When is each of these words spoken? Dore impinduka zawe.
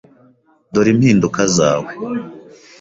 Dore 0.73 0.89
impinduka 0.93 1.41
zawe. 1.55 1.91